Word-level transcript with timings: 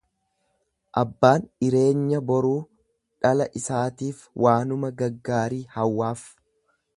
Abbaan 1.01 1.43
ireenya 1.67 2.21
boruu 2.31 2.55
dhala 3.25 3.47
isaatiif 3.61 4.25
waanuma 4.47 4.91
gaggaarii 5.03 5.63
hawwaaf. 5.77 6.27